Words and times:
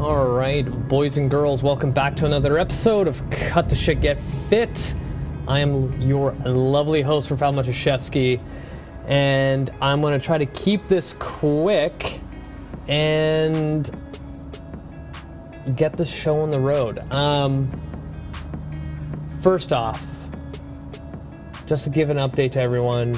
All 0.00 0.28
right, 0.28 0.62
boys 0.88 1.18
and 1.18 1.30
girls, 1.30 1.62
welcome 1.62 1.92
back 1.92 2.16
to 2.16 2.24
another 2.24 2.56
episode 2.56 3.06
of 3.06 3.22
Cut 3.28 3.68
the 3.68 3.76
Shit 3.76 4.00
Get 4.00 4.18
Fit. 4.48 4.94
I 5.46 5.60
am 5.60 6.00
your 6.00 6.32
lovely 6.46 7.02
host, 7.02 7.28
Rafal 7.28 7.52
Matuszewski, 7.52 8.40
and 9.06 9.68
I'm 9.82 10.00
going 10.00 10.18
to 10.18 10.24
try 10.24 10.38
to 10.38 10.46
keep 10.46 10.88
this 10.88 11.14
quick 11.18 12.18
and 12.88 13.90
get 15.76 15.92
the 15.92 16.06
show 16.06 16.40
on 16.40 16.50
the 16.50 16.60
road. 16.60 16.98
Um, 17.12 17.70
first 19.42 19.70
off, 19.70 20.02
just 21.66 21.84
to 21.84 21.90
give 21.90 22.08
an 22.08 22.16
update 22.16 22.52
to 22.52 22.60
everyone, 22.62 23.14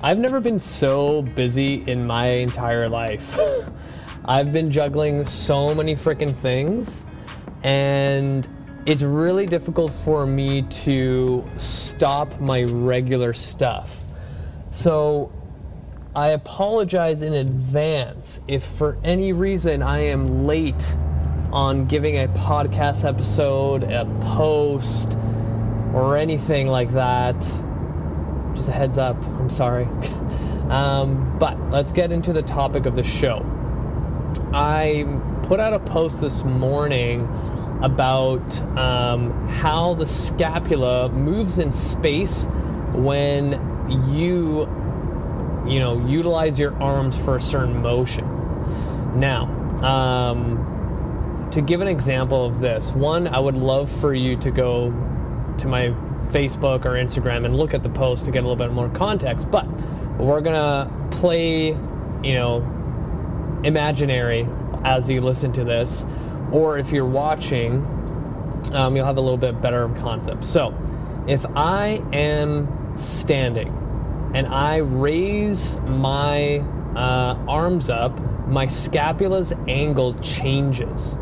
I've 0.00 0.18
never 0.18 0.38
been 0.38 0.60
so 0.60 1.22
busy 1.22 1.82
in 1.90 2.06
my 2.06 2.28
entire 2.28 2.88
life. 2.88 3.36
I've 4.26 4.54
been 4.54 4.70
juggling 4.70 5.22
so 5.24 5.74
many 5.74 5.94
freaking 5.94 6.34
things, 6.34 7.04
and 7.62 8.46
it's 8.86 9.02
really 9.02 9.44
difficult 9.44 9.92
for 9.92 10.26
me 10.26 10.62
to 10.62 11.44
stop 11.58 12.40
my 12.40 12.62
regular 12.62 13.34
stuff. 13.34 14.02
So 14.70 15.30
I 16.16 16.28
apologize 16.28 17.20
in 17.20 17.34
advance 17.34 18.40
if 18.48 18.64
for 18.64 18.96
any 19.04 19.34
reason 19.34 19.82
I 19.82 20.00
am 20.04 20.46
late 20.46 20.96
on 21.52 21.84
giving 21.84 22.16
a 22.16 22.28
podcast 22.28 23.04
episode, 23.04 23.82
a 23.84 24.06
post, 24.22 25.12
or 25.92 26.16
anything 26.16 26.66
like 26.66 26.92
that. 26.92 27.38
Just 28.56 28.70
a 28.70 28.72
heads 28.72 28.96
up, 28.96 29.22
I'm 29.22 29.50
sorry. 29.50 29.84
um, 30.70 31.38
but 31.38 31.60
let's 31.70 31.92
get 31.92 32.10
into 32.10 32.32
the 32.32 32.42
topic 32.42 32.86
of 32.86 32.96
the 32.96 33.02
show. 33.02 33.53
I 34.54 35.04
put 35.42 35.58
out 35.58 35.72
a 35.72 35.80
post 35.80 36.20
this 36.20 36.44
morning 36.44 37.28
about 37.82 38.60
um, 38.78 39.48
how 39.48 39.94
the 39.94 40.06
scapula 40.06 41.08
moves 41.08 41.58
in 41.58 41.72
space 41.72 42.46
when 42.92 43.52
you, 44.14 44.60
you 45.66 45.80
know, 45.80 46.06
utilize 46.06 46.58
your 46.58 46.80
arms 46.80 47.18
for 47.18 47.36
a 47.36 47.40
certain 47.40 47.82
motion. 47.82 48.24
Now, 49.18 49.46
um, 49.82 51.48
to 51.50 51.60
give 51.60 51.80
an 51.80 51.88
example 51.88 52.46
of 52.46 52.60
this, 52.60 52.92
one, 52.92 53.26
I 53.26 53.40
would 53.40 53.56
love 53.56 53.90
for 53.90 54.14
you 54.14 54.36
to 54.36 54.50
go 54.52 54.90
to 55.58 55.66
my 55.66 55.88
Facebook 56.30 56.84
or 56.84 56.92
Instagram 56.92 57.44
and 57.44 57.56
look 57.56 57.74
at 57.74 57.82
the 57.82 57.90
post 57.90 58.24
to 58.26 58.30
get 58.30 58.44
a 58.44 58.46
little 58.46 58.56
bit 58.56 58.72
more 58.72 58.88
context. 58.90 59.50
But 59.50 59.66
we're 60.16 60.40
gonna 60.40 60.90
play, 61.10 61.68
you 62.22 62.34
know, 62.34 62.73
imaginary 63.64 64.46
as 64.84 65.08
you 65.08 65.20
listen 65.20 65.52
to 65.54 65.64
this, 65.64 66.04
or 66.52 66.78
if 66.78 66.92
you're 66.92 67.06
watching, 67.06 67.84
um, 68.72 68.94
you'll 68.94 69.06
have 69.06 69.16
a 69.16 69.20
little 69.20 69.38
bit 69.38 69.60
better 69.60 69.82
of 69.82 69.96
concept. 69.96 70.44
So, 70.44 70.74
if 71.26 71.44
I 71.56 72.02
am 72.12 72.98
standing 72.98 73.68
and 74.34 74.46
I 74.46 74.78
raise 74.78 75.78
my 75.78 76.58
uh, 76.94 77.36
arms 77.48 77.88
up, 77.88 78.18
my 78.46 78.66
scapula's 78.66 79.52
angle 79.68 80.14
changes, 80.14 81.14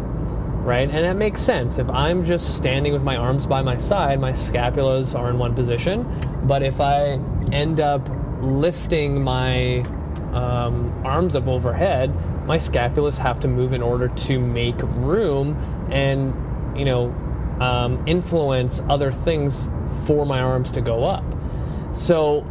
right? 0.64 0.88
And 0.88 1.04
that 1.04 1.16
makes 1.16 1.40
sense. 1.40 1.78
If 1.78 1.88
I'm 1.90 2.24
just 2.24 2.56
standing 2.56 2.92
with 2.92 3.04
my 3.04 3.16
arms 3.16 3.46
by 3.46 3.62
my 3.62 3.78
side, 3.78 4.20
my 4.20 4.32
scapulas 4.32 5.16
are 5.18 5.30
in 5.30 5.38
one 5.38 5.54
position. 5.54 6.06
But 6.44 6.62
if 6.62 6.80
I 6.80 7.20
end 7.52 7.80
up 7.80 8.06
lifting 8.40 9.22
my 9.22 9.80
um, 10.32 11.02
arms 11.04 11.36
up 11.36 11.46
overhead, 11.46 12.12
my 12.46 12.58
scapulas 12.58 13.18
have 13.18 13.40
to 13.40 13.48
move 13.48 13.72
in 13.72 13.82
order 13.82 14.08
to 14.08 14.38
make 14.38 14.76
room 14.80 15.56
and, 15.90 16.34
you 16.78 16.84
know, 16.84 17.14
um, 17.60 18.02
influence 18.06 18.80
other 18.88 19.12
things 19.12 19.68
for 20.06 20.26
my 20.26 20.40
arms 20.40 20.72
to 20.72 20.80
go 20.80 21.04
up. 21.04 21.24
So, 21.92 22.42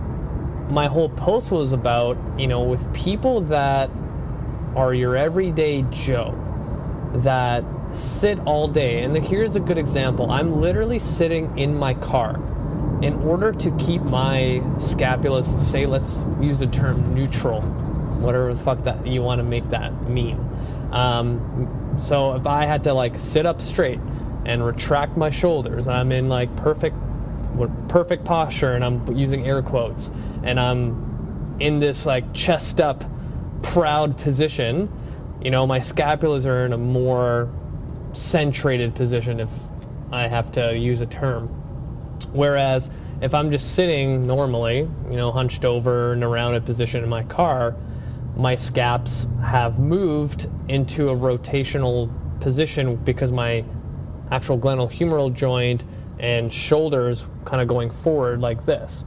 my 0.69 0.87
whole 0.87 1.09
post 1.09 1.51
was 1.51 1.73
about, 1.73 2.17
you 2.39 2.47
know, 2.47 2.61
with 2.61 2.93
people 2.93 3.41
that 3.41 3.89
are 4.75 4.93
your 4.93 5.17
everyday 5.17 5.81
Joe 5.83 6.37
that 7.15 7.65
sit 7.91 8.39
all 8.45 8.67
day. 8.67 9.03
And 9.03 9.17
here's 9.17 9.55
a 9.55 9.59
good 9.59 9.77
example 9.77 10.31
I'm 10.31 10.61
literally 10.61 10.99
sitting 10.99 11.57
in 11.57 11.75
my 11.75 11.93
car. 11.93 12.39
In 13.01 13.15
order 13.23 13.51
to 13.51 13.71
keep 13.77 14.03
my 14.03 14.61
scapulas, 14.75 15.59
say, 15.59 15.85
let's 15.87 16.23
use 16.39 16.59
the 16.59 16.67
term 16.67 17.15
neutral, 17.15 17.61
whatever 18.21 18.53
the 18.53 18.59
fuck 18.59 18.83
that 18.83 19.05
you 19.05 19.21
want 19.21 19.39
to 19.39 19.43
make 19.43 19.69
that 19.69 20.09
mean. 20.09 20.37
Um, 20.91 21.97
so 21.99 22.35
if 22.35 22.47
I 22.47 22.65
had 22.65 22.83
to 22.85 22.93
like 22.93 23.17
sit 23.17 23.45
up 23.45 23.61
straight 23.61 23.99
and 24.45 24.65
retract 24.65 25.17
my 25.17 25.29
shoulders, 25.29 25.87
I'm 25.87 26.11
in 26.11 26.29
like 26.29 26.55
perfect, 26.55 26.95
perfect 27.87 28.25
posture, 28.25 28.73
and 28.73 28.83
I'm 28.83 29.15
using 29.15 29.45
air 29.45 29.61
quotes, 29.61 30.09
and 30.43 30.59
I'm 30.59 31.57
in 31.59 31.79
this 31.79 32.05
like 32.05 32.33
chest 32.33 32.81
up, 32.81 33.03
proud 33.61 34.17
position. 34.17 34.91
You 35.41 35.51
know, 35.51 35.65
my 35.65 35.79
scapulas 35.79 36.45
are 36.45 36.65
in 36.65 36.73
a 36.73 36.77
more 36.77 37.49
centrated 38.13 38.93
position, 38.93 39.39
if 39.39 39.49
I 40.11 40.27
have 40.27 40.51
to 40.53 40.77
use 40.77 41.01
a 41.01 41.05
term. 41.05 41.47
Whereas 42.33 42.89
if 43.21 43.33
I'm 43.33 43.51
just 43.51 43.75
sitting 43.75 44.25
normally, 44.25 44.77
you 44.77 45.15
know, 45.15 45.31
hunched 45.31 45.63
over 45.65 46.13
in 46.13 46.23
a 46.23 46.27
rounded 46.27 46.65
position 46.65 47.03
in 47.03 47.09
my 47.09 47.23
car, 47.23 47.75
my 48.35 48.55
scaps 48.55 49.25
have 49.43 49.79
moved 49.79 50.49
into 50.67 51.09
a 51.09 51.15
rotational 51.15 52.09
position 52.39 52.95
because 52.97 53.31
my 53.31 53.63
actual 54.31 54.57
glenohumeral 54.57 55.33
joint 55.33 55.83
and 56.19 56.51
shoulders 56.51 57.25
kind 57.45 57.61
of 57.61 57.67
going 57.67 57.89
forward 57.89 58.39
like 58.39 58.65
this. 58.65 59.03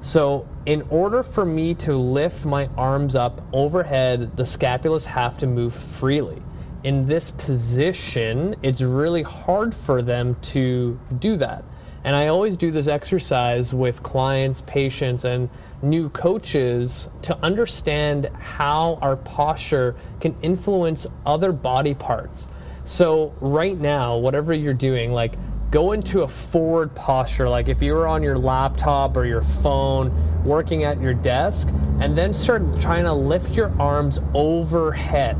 So, 0.00 0.48
in 0.64 0.82
order 0.90 1.22
for 1.22 1.44
me 1.44 1.74
to 1.74 1.96
lift 1.96 2.44
my 2.44 2.68
arms 2.76 3.16
up 3.16 3.42
overhead, 3.52 4.36
the 4.36 4.44
scapulas 4.44 5.04
have 5.04 5.36
to 5.38 5.46
move 5.46 5.74
freely. 5.74 6.40
In 6.84 7.06
this 7.06 7.32
position, 7.32 8.54
it's 8.62 8.80
really 8.80 9.22
hard 9.22 9.74
for 9.74 10.00
them 10.00 10.36
to 10.42 11.00
do 11.18 11.36
that. 11.36 11.64
And 12.04 12.14
I 12.14 12.28
always 12.28 12.56
do 12.56 12.70
this 12.70 12.86
exercise 12.86 13.74
with 13.74 14.02
clients, 14.02 14.62
patients, 14.62 15.24
and 15.24 15.50
new 15.82 16.08
coaches 16.08 17.08
to 17.22 17.36
understand 17.42 18.26
how 18.38 18.98
our 19.02 19.16
posture 19.16 19.96
can 20.20 20.36
influence 20.42 21.06
other 21.26 21.52
body 21.52 21.94
parts. 21.94 22.48
So, 22.84 23.34
right 23.40 23.76
now, 23.76 24.16
whatever 24.16 24.54
you're 24.54 24.72
doing, 24.74 25.12
like 25.12 25.34
go 25.70 25.92
into 25.92 26.22
a 26.22 26.28
forward 26.28 26.94
posture, 26.94 27.48
like 27.48 27.68
if 27.68 27.82
you 27.82 27.92
were 27.92 28.06
on 28.06 28.22
your 28.22 28.38
laptop 28.38 29.16
or 29.16 29.26
your 29.26 29.42
phone 29.42 30.44
working 30.44 30.84
at 30.84 31.00
your 31.00 31.12
desk, 31.12 31.68
and 32.00 32.16
then 32.16 32.32
start 32.32 32.62
trying 32.80 33.04
to 33.04 33.12
lift 33.12 33.54
your 33.54 33.70
arms 33.80 34.18
overhead. 34.32 35.36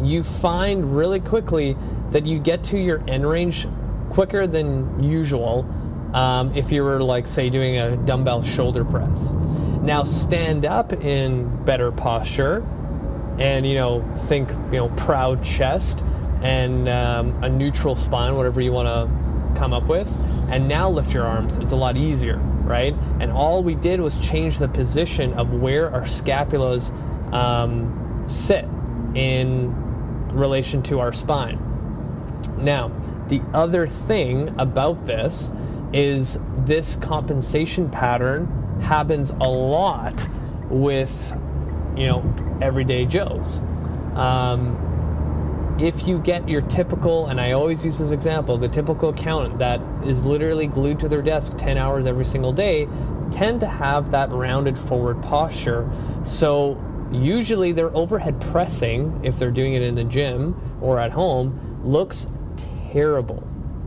You 0.00 0.22
find 0.22 0.96
really 0.96 1.20
quickly 1.20 1.76
that 2.12 2.24
you 2.24 2.38
get 2.38 2.62
to 2.64 2.78
your 2.78 3.02
end 3.08 3.28
range 3.28 3.66
quicker 4.16 4.46
than 4.46 5.02
usual 5.02 5.66
um, 6.14 6.56
if 6.56 6.72
you 6.72 6.82
were 6.82 7.02
like 7.02 7.26
say 7.26 7.50
doing 7.50 7.76
a 7.76 7.94
dumbbell 7.98 8.42
shoulder 8.42 8.82
press. 8.82 9.28
Now 9.82 10.04
stand 10.04 10.64
up 10.64 10.94
in 10.94 11.64
better 11.66 11.92
posture 11.92 12.66
and 13.38 13.66
you 13.66 13.74
know 13.74 14.02
think 14.26 14.48
you 14.72 14.78
know 14.78 14.88
proud 14.96 15.44
chest 15.44 16.02
and 16.42 16.88
um, 16.88 17.44
a 17.44 17.48
neutral 17.50 17.94
spine 17.94 18.34
whatever 18.36 18.62
you 18.62 18.72
want 18.72 18.88
to 18.88 19.58
come 19.60 19.74
up 19.74 19.84
with. 19.84 20.10
And 20.48 20.66
now 20.66 20.88
lift 20.88 21.12
your 21.12 21.26
arms. 21.26 21.58
It's 21.58 21.72
a 21.72 21.76
lot 21.76 21.98
easier 21.98 22.38
right? 22.66 22.94
And 23.20 23.30
all 23.30 23.62
we 23.62 23.76
did 23.76 24.00
was 24.00 24.18
change 24.18 24.58
the 24.58 24.66
position 24.66 25.34
of 25.34 25.52
where 25.52 25.92
our 25.92 26.00
scapulas 26.00 26.90
um, 27.32 28.24
sit 28.26 28.64
in 29.14 29.72
relation 30.32 30.82
to 30.84 30.98
our 30.98 31.12
spine. 31.12 31.60
Now 32.58 32.90
the 33.28 33.40
other 33.52 33.86
thing 33.86 34.54
about 34.58 35.06
this 35.06 35.50
is 35.92 36.38
this 36.64 36.96
compensation 36.96 37.90
pattern 37.90 38.80
happens 38.82 39.30
a 39.30 39.48
lot 39.48 40.28
with, 40.68 41.32
you 41.96 42.06
know, 42.06 42.34
everyday 42.60 43.06
Joes. 43.06 43.58
Um, 44.14 45.76
if 45.80 46.06
you 46.06 46.18
get 46.18 46.48
your 46.48 46.62
typical, 46.62 47.26
and 47.26 47.40
I 47.40 47.52
always 47.52 47.84
use 47.84 47.98
this 47.98 48.10
example, 48.10 48.56
the 48.56 48.68
typical 48.68 49.10
accountant 49.10 49.58
that 49.58 49.80
is 50.04 50.24
literally 50.24 50.66
glued 50.66 50.98
to 51.00 51.08
their 51.08 51.22
desk 51.22 51.56
10 51.58 51.76
hours 51.76 52.06
every 52.06 52.24
single 52.24 52.52
day 52.52 52.88
tend 53.30 53.60
to 53.60 53.66
have 53.66 54.10
that 54.12 54.30
rounded 54.30 54.78
forward 54.78 55.22
posture. 55.22 55.90
So 56.22 56.82
usually 57.12 57.72
their 57.72 57.94
overhead 57.94 58.40
pressing, 58.40 59.20
if 59.22 59.38
they're 59.38 59.50
doing 59.50 59.74
it 59.74 59.82
in 59.82 59.94
the 59.94 60.04
gym 60.04 60.58
or 60.80 60.98
at 60.98 61.12
home, 61.12 61.80
looks 61.84 62.26
terrible. 62.92 63.46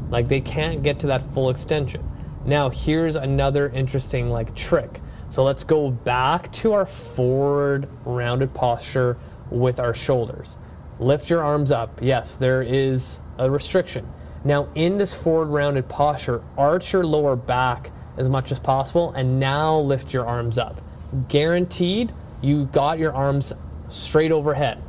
Like 0.09 0.27
they 0.27 0.41
can't 0.41 0.83
get 0.83 0.99
to 0.99 1.07
that 1.07 1.21
full 1.33 1.49
extension. 1.49 2.03
Now, 2.45 2.69
here's 2.69 3.15
another 3.15 3.69
interesting 3.69 4.29
like 4.29 4.55
trick. 4.55 5.01
So 5.29 5.43
let's 5.43 5.63
go 5.63 5.91
back 5.91 6.51
to 6.53 6.73
our 6.73 6.85
forward 6.85 7.87
rounded 8.05 8.53
posture 8.53 9.17
with 9.51 9.79
our 9.79 9.93
shoulders. 9.93 10.57
lift 10.99 11.29
your 11.29 11.43
arms 11.43 11.71
up. 11.71 11.99
Yes, 12.01 12.35
there 12.35 12.61
is 12.61 13.21
a 13.37 13.49
restriction. 13.49 14.07
Now, 14.43 14.69
in 14.75 14.97
this 14.97 15.13
forward 15.13 15.47
rounded 15.47 15.87
posture, 15.89 16.43
arch 16.57 16.93
your 16.93 17.05
lower 17.05 17.35
back 17.35 17.91
as 18.17 18.29
much 18.29 18.51
as 18.51 18.59
possible 18.59 19.11
and 19.11 19.39
now 19.39 19.79
lift 19.79 20.13
your 20.13 20.25
arms 20.25 20.57
up. 20.57 20.81
Guaranteed, 21.29 22.13
you 22.41 22.65
got 22.65 22.99
your 22.99 23.13
arms 23.13 23.53
straight 23.87 24.31
overhead. 24.31 24.83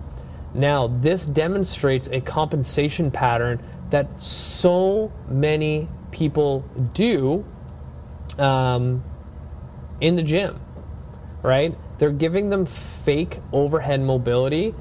Now, 0.53 0.89
this 0.89 1.27
demonstrates 1.27 2.09
a 2.09 2.21
compensation 2.21 3.11
pattern 3.11 3.63
that 3.91 4.21
so 4.23 5.13
many 5.29 5.89
people 6.11 6.65
do 6.95 7.45
um, 8.39 9.05
in 10.01 10.17
the 10.17 10.23
gym, 10.23 10.61
right? 11.43 11.77
They're 11.99 12.11
giving 12.11 12.51
them 12.51 12.67
fake 12.67 13.41
overhead 13.53 14.01
mobility 14.01 14.75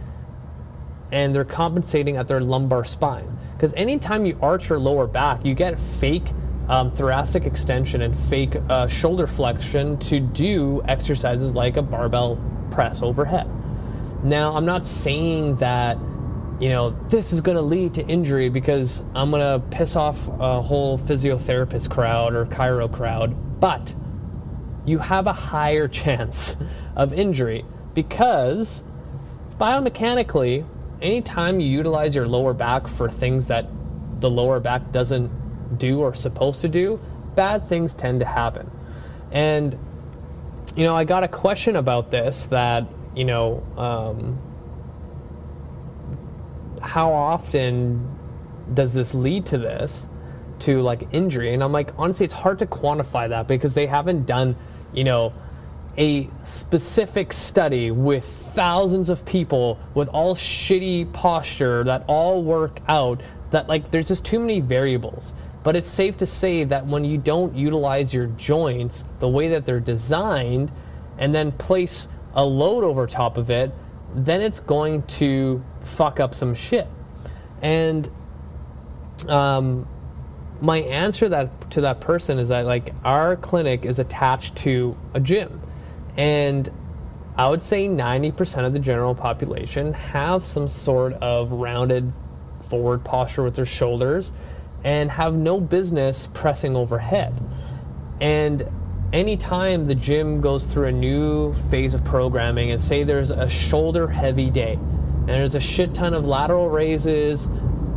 and 1.11 1.35
they're 1.35 1.43
compensating 1.43 2.17
at 2.17 2.27
their 2.27 2.39
lumbar 2.39 2.83
spine. 2.83 3.37
Because 3.53 3.73
anytime 3.73 4.25
you 4.25 4.37
arch 4.41 4.69
your 4.69 4.79
lower 4.79 5.07
back, 5.07 5.43
you 5.43 5.53
get 5.53 5.79
fake 5.79 6.31
um, 6.69 6.91
thoracic 6.91 7.45
extension 7.45 8.03
and 8.03 8.15
fake 8.15 8.55
uh, 8.69 8.87
shoulder 8.87 9.25
flexion 9.25 9.97
to 9.97 10.19
do 10.19 10.81
exercises 10.87 11.55
like 11.55 11.77
a 11.77 11.81
barbell 11.81 12.39
press 12.71 13.01
overhead. 13.01 13.49
Now, 14.23 14.55
I'm 14.55 14.65
not 14.65 14.85
saying 14.85 15.55
that 15.57 15.97
you 16.59 16.69
know, 16.69 16.89
this 17.07 17.31
is 17.31 17.39
going 17.39 17.55
to 17.55 17.61
lead 17.61 17.93
to 17.93 18.05
injury 18.05 18.49
because 18.49 19.01
I'm 19.15 19.31
going 19.31 19.41
to 19.41 19.65
piss 19.69 19.95
off 19.95 20.27
a 20.39 20.61
whole 20.61 20.97
physiotherapist 20.97 21.89
crowd 21.89 22.35
or 22.35 22.45
chiro 22.45 22.91
crowd, 22.91 23.59
but 23.61 23.95
you 24.85 24.99
have 24.99 25.27
a 25.27 25.33
higher 25.33 25.87
chance 25.99 26.57
of 26.95 27.13
injury 27.13 27.65
because 27.93 28.83
biomechanically, 29.57 30.65
anytime 31.01 31.61
you 31.61 31.69
utilize 31.69 32.13
your 32.13 32.27
lower 32.27 32.53
back 32.53 32.87
for 32.87 33.09
things 33.09 33.47
that 33.47 33.67
the 34.19 34.29
lower 34.29 34.59
back 34.59 34.91
doesn't 34.91 35.77
do 35.77 36.01
or 36.01 36.13
supposed 36.13 36.59
to 36.61 36.67
do, 36.67 36.99
bad 37.35 37.67
things 37.69 37.93
tend 37.93 38.19
to 38.19 38.25
happen. 38.25 38.69
And, 39.31 39.77
you 40.75 40.83
know, 40.83 40.95
I 40.95 41.05
got 41.05 41.23
a 41.23 41.27
question 41.29 41.77
about 41.77 42.11
this 42.11 42.47
that, 42.47 42.85
you 43.15 43.23
know, 43.23 43.63
um, 43.77 44.39
how 46.81 47.11
often 47.11 48.07
does 48.73 48.93
this 48.93 49.13
lead 49.13 49.45
to 49.47 49.57
this 49.57 50.07
to 50.59 50.81
like 50.81 51.07
injury? 51.11 51.53
And 51.53 51.63
i'm 51.63 51.71
like 51.71 51.91
honestly 51.97 52.25
it's 52.25 52.33
hard 52.33 52.59
to 52.59 52.65
quantify 52.65 53.29
that 53.29 53.47
because 53.47 53.73
they 53.73 53.87
haven't 53.87 54.25
done 54.25 54.55
you 54.93 55.03
know 55.03 55.33
a 55.97 56.29
specific 56.41 57.33
study 57.33 57.91
with 57.91 58.23
thousands 58.23 59.09
of 59.09 59.25
people 59.25 59.77
with 59.93 60.07
all 60.09 60.33
shitty 60.33 61.11
posture 61.11 61.83
that 61.83 62.05
all 62.07 62.41
work 62.43 62.79
out 62.87 63.21
that 63.51 63.67
like 63.67 63.91
there's 63.91 64.07
just 64.07 64.23
too 64.25 64.39
many 64.39 64.59
variables. 64.59 65.33
But 65.61 65.75
it's 65.75 65.89
safe 65.89 66.15
to 66.17 66.25
say 66.25 66.63
that 66.63 66.87
when 66.87 67.03
you 67.03 67.17
don't 67.17 67.53
utilize 67.55 68.13
your 68.13 68.27
joints 68.27 69.03
the 69.19 69.27
way 69.27 69.49
that 69.49 69.65
they're 69.65 69.81
designed 69.81 70.71
and 71.17 71.35
then 71.35 71.51
place 71.51 72.07
a 72.33 72.45
load 72.45 72.83
over 72.85 73.05
top 73.05 73.37
of 73.37 73.49
it 73.49 73.71
then 74.15 74.41
it's 74.41 74.59
going 74.59 75.03
to 75.03 75.63
fuck 75.81 76.19
up 76.19 76.33
some 76.33 76.53
shit. 76.53 76.87
And 77.61 78.09
um, 79.27 79.87
my 80.61 80.77
answer 80.77 81.29
that 81.29 81.71
to 81.71 81.81
that 81.81 82.01
person 82.01 82.39
is 82.39 82.49
that 82.49 82.65
like 82.65 82.93
our 83.03 83.35
clinic 83.35 83.85
is 83.85 83.99
attached 83.99 84.55
to 84.57 84.97
a 85.13 85.19
gym, 85.19 85.61
and 86.17 86.69
I 87.37 87.47
would 87.47 87.63
say 87.63 87.87
90% 87.87 88.65
of 88.65 88.73
the 88.73 88.79
general 88.79 89.15
population 89.15 89.93
have 89.93 90.43
some 90.43 90.67
sort 90.67 91.13
of 91.13 91.51
rounded 91.51 92.11
forward 92.69 93.03
posture 93.05 93.43
with 93.43 93.55
their 93.55 93.65
shoulders 93.65 94.33
and 94.83 95.11
have 95.11 95.33
no 95.33 95.59
business 95.59 96.27
pressing 96.33 96.75
overhead. 96.75 97.41
And 98.19 98.69
anytime 99.11 99.85
the 99.85 99.95
gym 99.95 100.41
goes 100.41 100.65
through 100.65 100.87
a 100.87 100.91
new 100.91 101.53
phase 101.53 101.93
of 101.93 102.03
programming 102.05 102.71
and 102.71 102.81
say 102.81 103.03
there's 103.03 103.31
a 103.31 103.49
shoulder 103.49 104.07
heavy 104.07 104.49
day 104.49 104.73
and 104.73 105.29
there's 105.29 105.55
a 105.55 105.59
shit 105.59 105.93
ton 105.93 106.13
of 106.13 106.25
lateral 106.25 106.69
raises 106.69 107.45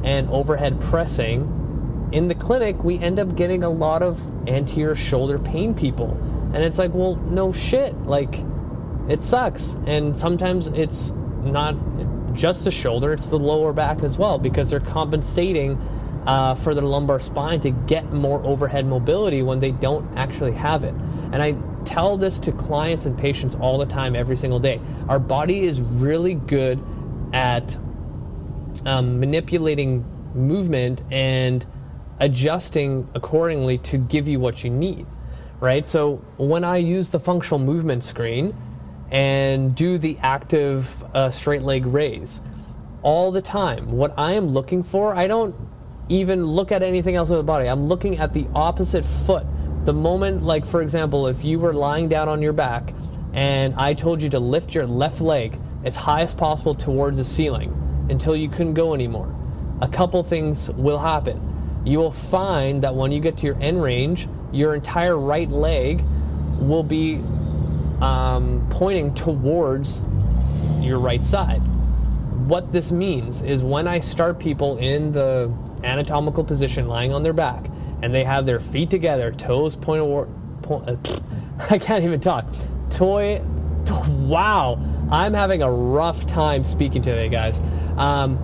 and 0.04 0.28
overhead 0.30 0.80
pressing 0.80 2.08
in 2.12 2.28
the 2.28 2.34
clinic 2.34 2.84
we 2.84 2.98
end 2.98 3.18
up 3.18 3.34
getting 3.34 3.64
a 3.64 3.68
lot 3.68 4.02
of 4.02 4.20
anterior 4.48 4.94
shoulder 4.94 5.38
pain 5.38 5.74
people. 5.74 6.10
And 6.54 6.62
it's 6.62 6.78
like 6.78 6.92
well 6.92 7.16
no 7.16 7.52
shit. 7.52 7.94
Like 8.04 8.44
it 9.08 9.22
sucks. 9.22 9.76
And 9.86 10.16
sometimes 10.16 10.68
it's 10.68 11.10
not 11.42 11.74
just 12.34 12.64
the 12.64 12.70
shoulder 12.70 13.12
it's 13.12 13.26
the 13.26 13.38
lower 13.38 13.72
back 13.72 14.02
as 14.02 14.16
well 14.16 14.38
because 14.38 14.70
they're 14.70 14.80
compensating 14.80 15.76
uh, 16.26 16.54
for 16.54 16.74
their 16.74 16.84
lumbar 16.84 17.20
spine 17.20 17.60
to 17.60 17.70
get 17.70 18.12
more 18.12 18.44
overhead 18.44 18.86
mobility 18.86 19.42
when 19.42 19.58
they 19.58 19.72
don't 19.72 20.06
actually 20.16 20.52
have 20.52 20.84
it. 20.84 20.94
And 21.32 21.42
I 21.42 21.56
tell 21.84 22.16
this 22.16 22.38
to 22.40 22.52
clients 22.52 23.06
and 23.06 23.18
patients 23.18 23.54
all 23.56 23.78
the 23.78 23.86
time, 23.86 24.14
every 24.14 24.36
single 24.36 24.60
day. 24.60 24.80
Our 25.08 25.18
body 25.18 25.64
is 25.64 25.80
really 25.80 26.34
good 26.34 26.82
at 27.32 27.76
um, 28.84 29.18
manipulating 29.18 30.04
movement 30.34 31.02
and 31.10 31.66
adjusting 32.20 33.08
accordingly 33.14 33.78
to 33.78 33.98
give 33.98 34.28
you 34.28 34.38
what 34.38 34.62
you 34.62 34.70
need, 34.70 35.06
right? 35.60 35.88
So 35.88 36.16
when 36.36 36.62
I 36.62 36.76
use 36.76 37.08
the 37.08 37.18
functional 37.18 37.58
movement 37.58 38.04
screen 38.04 38.54
and 39.10 39.74
do 39.74 39.98
the 39.98 40.16
active 40.22 41.04
uh, 41.14 41.30
straight 41.30 41.62
leg 41.62 41.84
raise 41.84 42.40
all 43.02 43.32
the 43.32 43.42
time, 43.42 43.90
what 43.90 44.14
I 44.16 44.34
am 44.34 44.46
looking 44.46 44.82
for, 44.82 45.14
I 45.14 45.26
don't 45.26 45.54
even 46.08 46.44
look 46.44 46.72
at 46.72 46.82
anything 46.82 47.14
else 47.14 47.30
in 47.30 47.36
the 47.36 47.42
body. 47.42 47.68
I'm 47.68 47.86
looking 47.86 48.18
at 48.18 48.32
the 48.32 48.46
opposite 48.54 49.04
foot. 49.04 49.46
The 49.84 49.92
moment, 49.92 50.42
like 50.42 50.66
for 50.66 50.82
example, 50.82 51.26
if 51.26 51.44
you 51.44 51.58
were 51.58 51.74
lying 51.74 52.08
down 52.08 52.28
on 52.28 52.42
your 52.42 52.52
back 52.52 52.94
and 53.32 53.74
I 53.74 53.94
told 53.94 54.22
you 54.22 54.28
to 54.30 54.38
lift 54.38 54.74
your 54.74 54.86
left 54.86 55.20
leg 55.20 55.58
as 55.84 55.96
high 55.96 56.22
as 56.22 56.34
possible 56.34 56.74
towards 56.74 57.18
the 57.18 57.24
ceiling 57.24 58.06
until 58.10 58.36
you 58.36 58.48
couldn't 58.48 58.74
go 58.74 58.94
anymore, 58.94 59.34
a 59.80 59.88
couple 59.88 60.22
things 60.22 60.70
will 60.70 60.98
happen. 60.98 61.82
You 61.84 61.98
will 61.98 62.12
find 62.12 62.82
that 62.82 62.94
when 62.94 63.10
you 63.10 63.20
get 63.20 63.38
to 63.38 63.46
your 63.46 63.60
end 63.60 63.82
range, 63.82 64.28
your 64.52 64.74
entire 64.74 65.18
right 65.18 65.50
leg 65.50 66.04
will 66.58 66.84
be 66.84 67.16
um, 68.00 68.66
pointing 68.70 69.14
towards 69.14 70.02
your 70.80 70.98
right 70.98 71.26
side. 71.26 71.60
What 72.46 72.72
this 72.72 72.92
means 72.92 73.42
is 73.42 73.62
when 73.62 73.88
I 73.88 74.00
start 74.00 74.38
people 74.38 74.78
in 74.78 75.12
the 75.12 75.52
anatomical 75.84 76.44
position, 76.44 76.88
lying 76.88 77.12
on 77.12 77.22
their 77.22 77.32
back, 77.32 77.66
and 78.02 78.14
they 78.14 78.24
have 78.24 78.46
their 78.46 78.60
feet 78.60 78.90
together, 78.90 79.32
toes 79.32 79.76
point, 79.76 80.02
point 80.62 80.88
uh, 80.88 81.20
I 81.70 81.78
can't 81.78 82.04
even 82.04 82.20
talk. 82.20 82.46
Toy, 82.90 83.42
to, 83.86 84.04
wow, 84.10 84.78
I'm 85.10 85.34
having 85.34 85.62
a 85.62 85.70
rough 85.70 86.26
time 86.26 86.64
speaking 86.64 87.02
today, 87.02 87.28
guys. 87.28 87.60
Um, 87.96 88.38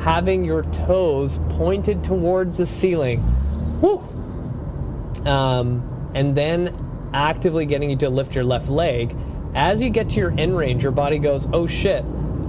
having 0.00 0.44
your 0.44 0.62
toes 0.64 1.38
pointed 1.50 2.04
towards 2.04 2.58
the 2.58 2.66
ceiling, 2.66 3.20
um, 5.24 6.10
and 6.14 6.34
then 6.34 7.10
actively 7.12 7.64
getting 7.64 7.90
you 7.90 7.96
to 7.96 8.10
lift 8.10 8.34
your 8.34 8.44
left 8.44 8.68
leg. 8.68 9.16
As 9.54 9.80
you 9.80 9.88
get 9.90 10.10
to 10.10 10.16
your 10.16 10.34
end 10.36 10.56
range, 10.56 10.82
your 10.82 10.92
body 10.92 11.18
goes, 11.18 11.46
oh 11.52 11.66
shit, 11.66 12.04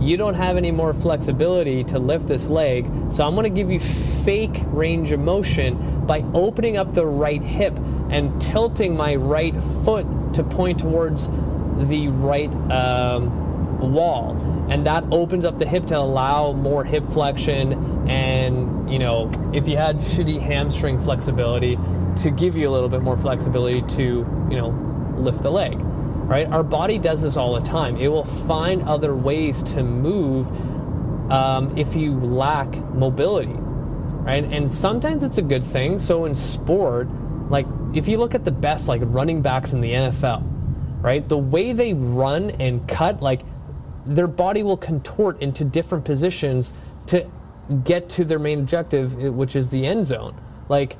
you 0.05 0.17
don't 0.17 0.35
have 0.35 0.55
any 0.55 0.69
more 0.69 0.93
flexibility 0.93 1.83
to 1.85 1.97
lift 1.97 2.27
this 2.27 2.45
leg. 2.45 2.85
So 3.09 3.25
I'm 3.25 3.33
going 3.33 3.43
to 3.43 3.49
give 3.49 3.71
you 3.71 3.79
fake 3.79 4.61
range 4.67 5.11
of 5.11 5.19
motion 5.19 6.05
by 6.05 6.23
opening 6.35 6.77
up 6.77 6.93
the 6.93 7.05
right 7.05 7.41
hip 7.41 7.75
and 8.11 8.39
tilting 8.39 8.95
my 8.95 9.15
right 9.15 9.55
foot 9.83 10.05
to 10.35 10.43
point 10.43 10.79
towards 10.79 11.27
the 11.89 12.09
right 12.09 12.51
um, 12.71 13.91
wall. 13.93 14.37
And 14.69 14.85
that 14.85 15.03
opens 15.11 15.43
up 15.43 15.57
the 15.57 15.67
hip 15.67 15.87
to 15.87 15.97
allow 15.97 16.51
more 16.51 16.83
hip 16.83 17.09
flexion 17.09 18.07
and, 18.07 18.91
you 18.91 18.99
know, 18.99 19.31
if 19.53 19.67
you 19.67 19.77
had 19.77 19.97
shitty 19.97 20.39
hamstring 20.39 21.01
flexibility, 21.01 21.79
to 22.17 22.29
give 22.29 22.55
you 22.55 22.69
a 22.69 22.71
little 22.71 22.87
bit 22.87 23.01
more 23.01 23.17
flexibility 23.17 23.81
to, 23.95 24.03
you 24.49 24.55
know, 24.55 24.69
lift 25.17 25.41
the 25.41 25.49
leg 25.49 25.81
right? 26.25 26.47
Our 26.47 26.63
body 26.63 26.97
does 26.97 27.21
this 27.21 27.37
all 27.37 27.53
the 27.53 27.65
time. 27.65 27.97
It 27.97 28.07
will 28.07 28.25
find 28.25 28.81
other 28.83 29.15
ways 29.15 29.61
to 29.63 29.83
move 29.83 30.47
um, 31.31 31.77
if 31.77 31.95
you 31.95 32.19
lack 32.19 32.67
mobility, 32.93 33.53
right? 33.53 34.43
And 34.43 34.73
sometimes 34.73 35.23
it's 35.23 35.37
a 35.37 35.43
good 35.43 35.63
thing. 35.63 35.99
So 35.99 36.25
in 36.25 36.35
sport, 36.35 37.07
like 37.49 37.67
if 37.93 38.07
you 38.07 38.17
look 38.17 38.35
at 38.35 38.43
the 38.43 38.51
best 38.51 38.87
like 38.87 39.01
running 39.05 39.41
backs 39.41 39.73
in 39.73 39.81
the 39.81 39.91
NFL, 39.91 40.43
right? 41.01 41.27
The 41.27 41.37
way 41.37 41.73
they 41.73 41.93
run 41.93 42.51
and 42.51 42.87
cut, 42.87 43.21
like 43.21 43.41
their 44.05 44.27
body 44.27 44.63
will 44.63 44.77
contort 44.77 45.41
into 45.41 45.63
different 45.63 46.05
positions 46.05 46.73
to 47.07 47.29
get 47.83 48.09
to 48.09 48.25
their 48.25 48.39
main 48.39 48.59
objective, 48.59 49.15
which 49.15 49.55
is 49.55 49.69
the 49.69 49.85
end 49.85 50.05
zone. 50.07 50.39
Like 50.69 50.97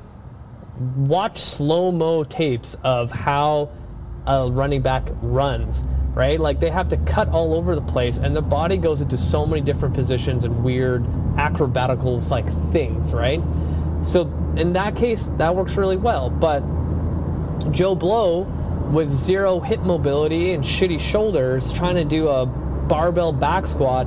watch 0.96 1.40
slow 1.40 1.90
mo 1.90 2.22
tapes 2.24 2.76
of 2.84 3.10
how 3.10 3.70
a 4.26 4.50
running 4.50 4.82
back 4.82 5.08
runs 5.22 5.84
right? 6.16 6.40
Like 6.40 6.60
they 6.60 6.70
have 6.70 6.88
to 6.88 6.96
cut 6.96 7.28
all 7.28 7.52
over 7.52 7.74
the 7.74 7.82
place, 7.82 8.16
and 8.16 8.34
the 8.34 8.40
body 8.40 8.78
goes 8.78 9.02
into 9.02 9.18
so 9.18 9.44
many 9.44 9.60
different 9.60 9.94
positions 9.94 10.44
and 10.44 10.64
weird 10.64 11.04
acrobatical 11.36 12.26
like 12.30 12.46
things, 12.72 13.12
right? 13.12 13.42
So 14.02 14.22
in 14.56 14.72
that 14.72 14.96
case, 14.96 15.26
that 15.36 15.54
works 15.54 15.74
really 15.74 15.98
well. 15.98 16.30
But 16.30 16.60
Joe 17.70 17.94
Blow 17.94 18.42
with 18.90 19.12
zero 19.12 19.60
hip 19.60 19.80
mobility 19.80 20.52
and 20.52 20.64
shitty 20.64 21.00
shoulders 21.00 21.70
trying 21.70 21.96
to 21.96 22.04
do 22.04 22.28
a 22.28 22.46
barbell 22.46 23.34
back 23.34 23.66
squat, 23.66 24.06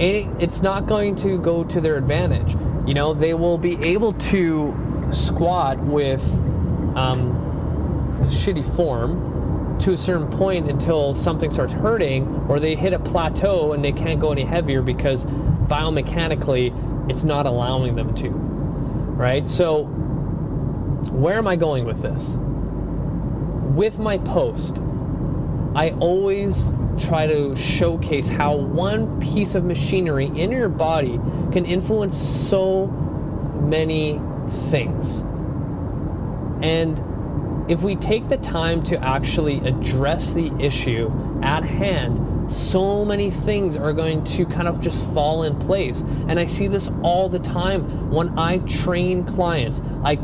it's 0.00 0.62
not 0.62 0.86
going 0.86 1.14
to 1.16 1.38
go 1.38 1.62
to 1.62 1.80
their 1.80 1.96
advantage. 1.96 2.56
You 2.88 2.94
know, 2.94 3.14
they 3.14 3.34
will 3.34 3.58
be 3.58 3.80
able 3.86 4.14
to 4.14 4.74
squat 5.12 5.78
with 5.78 6.24
um, 6.96 8.18
shitty 8.26 8.66
form 8.74 9.36
to 9.80 9.92
a 9.92 9.96
certain 9.96 10.28
point 10.28 10.70
until 10.70 11.14
something 11.14 11.50
starts 11.50 11.72
hurting 11.72 12.26
or 12.48 12.58
they 12.58 12.74
hit 12.74 12.92
a 12.92 12.98
plateau 12.98 13.72
and 13.72 13.84
they 13.84 13.92
can't 13.92 14.20
go 14.20 14.32
any 14.32 14.44
heavier 14.44 14.82
because 14.82 15.24
biomechanically 15.24 17.10
it's 17.10 17.24
not 17.24 17.46
allowing 17.46 17.94
them 17.94 18.14
to. 18.14 18.30
Right? 18.30 19.48
So, 19.48 19.84
where 21.10 21.38
am 21.38 21.46
I 21.46 21.56
going 21.56 21.84
with 21.84 22.02
this? 22.02 22.36
With 23.74 23.98
my 23.98 24.18
post, 24.18 24.78
I 25.74 25.90
always 26.00 26.72
try 26.98 27.26
to 27.26 27.54
showcase 27.56 28.28
how 28.28 28.56
one 28.56 29.20
piece 29.20 29.54
of 29.54 29.64
machinery 29.64 30.26
in 30.26 30.50
your 30.50 30.68
body 30.68 31.20
can 31.52 31.66
influence 31.66 32.18
so 32.18 32.86
many 32.86 34.20
things. 34.70 35.18
And 36.62 36.98
if 37.68 37.82
we 37.82 37.96
take 37.96 38.28
the 38.28 38.36
time 38.38 38.82
to 38.84 39.02
actually 39.04 39.58
address 39.58 40.30
the 40.32 40.52
issue 40.58 41.10
at 41.42 41.64
hand, 41.64 42.50
so 42.50 43.04
many 43.04 43.30
things 43.30 43.76
are 43.76 43.92
going 43.92 44.22
to 44.22 44.46
kind 44.46 44.68
of 44.68 44.80
just 44.80 45.02
fall 45.12 45.42
in 45.42 45.58
place. 45.58 46.02
And 46.28 46.38
I 46.38 46.46
see 46.46 46.68
this 46.68 46.90
all 47.02 47.28
the 47.28 47.40
time 47.40 48.10
when 48.10 48.38
I 48.38 48.58
train 48.58 49.24
clients. 49.24 49.80
I 50.04 50.14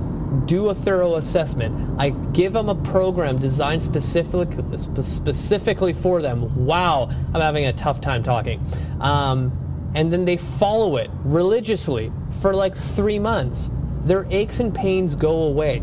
do 0.46 0.68
a 0.68 0.75
thorough 0.75 1.16
assessment. 1.16 2.00
I 2.00 2.11
give 2.11 2.52
them 2.52 2.68
a 2.68 2.75
program 2.75 3.38
designed 3.38 3.82
specifically 3.82 4.78
specifically 5.02 5.92
for 5.92 6.22
them. 6.22 6.64
Wow, 6.64 7.11
I'm 7.34 7.40
having 7.40 7.66
a 7.66 7.72
tough 7.72 8.00
time 8.00 8.22
talking. 8.22 8.64
Um, 9.00 9.90
and 9.94 10.12
then 10.12 10.25
they 10.25 10.37
follow 10.37 10.96
it 10.96 11.11
religiously 11.25 12.12
for 12.40 12.54
like 12.54 12.76
three 12.76 13.18
months. 13.18 13.70
Their 14.04 14.26
aches 14.30 14.58
and 14.58 14.75
pains 14.75 15.14
go 15.14 15.42
away. 15.42 15.82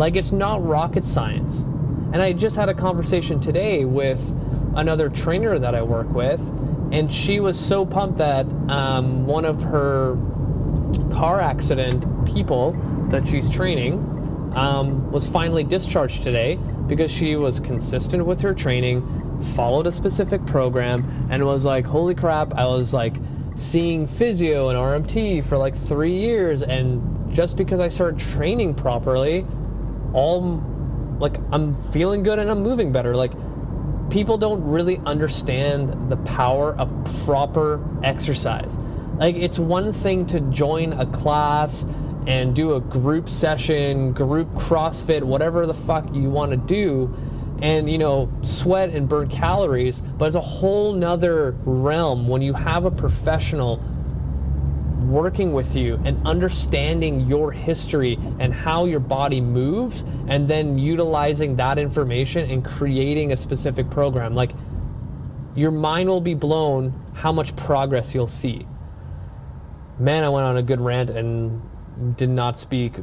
Like 0.00 0.16
it's 0.16 0.32
not 0.32 0.66
rocket 0.66 1.06
science. 1.06 1.60
And 1.60 2.22
I 2.22 2.32
just 2.32 2.56
had 2.56 2.70
a 2.70 2.74
conversation 2.74 3.38
today 3.38 3.84
with 3.84 4.34
another 4.74 5.10
trainer 5.10 5.58
that 5.58 5.74
I 5.74 5.82
work 5.82 6.08
with, 6.08 6.40
and 6.90 7.12
she 7.12 7.38
was 7.38 7.60
so 7.60 7.84
pumped 7.84 8.16
that 8.16 8.46
um, 8.70 9.26
one 9.26 9.44
of 9.44 9.62
her 9.62 10.16
car 11.12 11.38
accident 11.38 12.06
people 12.24 12.72
that 13.10 13.28
she's 13.28 13.50
training 13.50 13.98
um, 14.56 15.10
was 15.10 15.28
finally 15.28 15.64
discharged 15.64 16.22
today 16.22 16.56
because 16.86 17.10
she 17.10 17.36
was 17.36 17.60
consistent 17.60 18.24
with 18.24 18.40
her 18.40 18.54
training, 18.54 19.02
followed 19.54 19.86
a 19.86 19.92
specific 19.92 20.46
program, 20.46 21.28
and 21.30 21.44
was 21.44 21.66
like, 21.66 21.84
holy 21.84 22.14
crap, 22.14 22.54
I 22.54 22.64
was 22.64 22.94
like 22.94 23.16
seeing 23.54 24.06
physio 24.06 24.70
and 24.70 24.78
RMT 24.78 25.44
for 25.44 25.58
like 25.58 25.74
three 25.74 26.16
years, 26.16 26.62
and 26.62 27.30
just 27.34 27.58
because 27.58 27.80
I 27.80 27.88
started 27.88 28.18
training 28.18 28.72
properly, 28.72 29.44
all 30.12 30.62
like 31.18 31.36
I'm 31.52 31.74
feeling 31.92 32.22
good 32.22 32.38
and 32.38 32.50
I'm 32.50 32.62
moving 32.62 32.92
better. 32.92 33.14
Like 33.14 33.32
people 34.10 34.38
don't 34.38 34.62
really 34.64 35.00
understand 35.06 36.10
the 36.10 36.16
power 36.18 36.74
of 36.76 36.90
proper 37.24 37.84
exercise. 38.02 38.76
Like 39.18 39.36
it's 39.36 39.58
one 39.58 39.92
thing 39.92 40.26
to 40.26 40.40
join 40.40 40.94
a 40.94 41.06
class 41.06 41.84
and 42.26 42.54
do 42.54 42.74
a 42.74 42.80
group 42.80 43.28
session, 43.28 44.12
group 44.12 44.48
CrossFit, 44.54 45.22
whatever 45.22 45.66
the 45.66 45.74
fuck 45.74 46.14
you 46.14 46.30
want 46.30 46.50
to 46.50 46.56
do, 46.56 47.14
and 47.62 47.90
you 47.90 47.98
know, 47.98 48.30
sweat 48.42 48.90
and 48.90 49.08
burn 49.08 49.28
calories, 49.28 50.00
but 50.00 50.26
it's 50.26 50.36
a 50.36 50.40
whole 50.40 50.92
nother 50.92 51.52
realm 51.64 52.28
when 52.28 52.42
you 52.42 52.54
have 52.54 52.84
a 52.84 52.90
professional 52.90 53.82
working 55.10 55.52
with 55.52 55.74
you 55.74 56.00
and 56.04 56.24
understanding 56.26 57.20
your 57.22 57.50
history 57.52 58.18
and 58.38 58.54
how 58.54 58.84
your 58.84 59.00
body 59.00 59.40
moves 59.40 60.04
and 60.28 60.48
then 60.48 60.78
utilizing 60.78 61.56
that 61.56 61.78
information 61.78 62.50
and 62.50 62.64
creating 62.64 63.32
a 63.32 63.36
specific 63.36 63.90
program. 63.90 64.34
Like 64.34 64.52
your 65.54 65.70
mind 65.70 66.08
will 66.08 66.20
be 66.20 66.34
blown 66.34 66.94
how 67.14 67.32
much 67.32 67.54
progress 67.56 68.14
you'll 68.14 68.28
see. 68.28 68.66
Man 69.98 70.24
i 70.24 70.28
went 70.28 70.46
on 70.46 70.56
a 70.56 70.62
good 70.62 70.80
rant 70.80 71.10
and 71.10 71.60
did 72.16 72.30
not 72.30 72.58
speak 72.58 72.94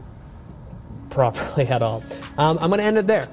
properly 1.10 1.68
at 1.68 1.82
all. 1.82 2.04
Um, 2.38 2.58
i'm 2.60 2.70
going 2.70 2.82
to 2.82 2.88
end 2.88 2.98
it 2.98 3.08
there 3.08 3.28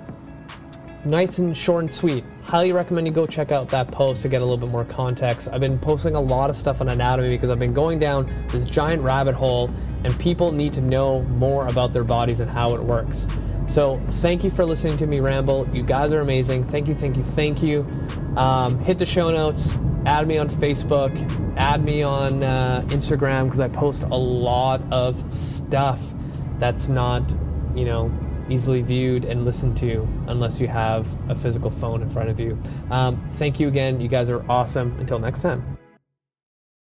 nice 1.05 1.39
and 1.39 1.57
short 1.57 1.85
and 1.85 1.91
sweet. 1.91 2.25
Highly 2.43 2.73
recommend 2.73 3.07
you 3.07 3.13
go 3.13 3.27
check 3.27 3.53
out 3.53 3.69
that 3.69 3.91
post 3.91 4.23
to 4.23 4.29
get 4.29 4.43
a 4.43 4.45
little 4.45 4.59
bit 4.59 4.71
more 4.71 4.85
context. 4.85 5.49
I've 5.53 5.61
been 5.61 5.79
posting 5.79 6.15
a 6.15 6.21
lot 6.21 6.51
of 6.51 6.57
stuff 6.57 6.81
on 6.81 6.89
anatomy 6.89 7.29
because 7.29 7.51
I've 7.51 7.59
been 7.59 7.75
going 7.75 7.99
down 7.99 8.33
this 8.49 8.65
giant 8.65 9.03
rabbit 9.03 9.35
hole 9.35 9.71
and 10.05 10.19
people 10.19 10.53
need 10.53 10.73
to 10.75 10.81
know 10.81 11.23
more 11.35 11.67
about 11.67 11.93
their 11.93 12.05
bodies 12.05 12.41
and 12.41 12.51
how 12.51 12.75
it 12.75 12.83
works. 12.83 13.27
So, 13.67 14.01
thank 14.21 14.45
you 14.45 14.51
for 14.51 14.65
listening 14.65 14.99
to 14.99 15.07
me 15.07 15.21
ramble. 15.21 15.67
You 15.75 15.83
guys 15.83 16.13
are 16.13 16.21
amazing. 16.21 16.65
Thank 16.69 16.87
you, 16.87 16.95
thank 16.95 17.17
you, 17.17 17.23
thank 17.23 17.63
you. 17.63 17.87
Um, 18.37 18.79
hit 18.81 18.99
the 18.99 19.07
show 19.07 19.31
notes, 19.31 19.75
add 20.05 20.29
me 20.29 20.37
on 20.37 20.49
Facebook, 20.49 21.13
add 21.57 21.83
me 21.83 22.03
on 22.03 22.43
uh, 22.43 22.85
Instagram 22.89 23.45
because 23.45 23.61
I 23.61 23.69
post 23.69 24.03
a 24.03 24.17
lot 24.17 24.83
of 24.93 25.33
stuff 25.33 26.01
that's 26.59 26.89
not, 26.89 27.23
you 27.75 27.85
know, 27.85 28.13
easily 28.51 28.83
viewed 28.83 29.25
and 29.25 29.45
listened 29.45 29.77
to 29.79 30.07
unless 30.27 30.61
you 30.61 30.69
have 30.69 31.07
a 31.31 31.35
physical 31.35 31.71
phone 31.71 32.03
in 32.03 32.11
front 32.11 32.29
of 32.29 32.41
you. 32.41 32.59
Um, 32.91 33.23
thank 33.35 33.61
you 33.61 33.69
again. 33.69 34.01
You 34.01 34.09
guys 34.09 34.31
are 34.31 34.45
awesome. 34.51 34.97
Until 34.99 35.19
next 35.19 35.43
time. 35.43 35.79